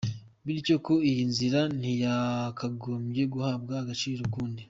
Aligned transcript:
Bityo 0.45 0.75
ko 0.85 0.93
iyi 1.09 1.23
nzira 1.31 1.59
ntiyakagombye 1.79 3.23
guhabwa 3.33 3.73
agaciro 3.83 4.19
ukundi. 4.29 4.59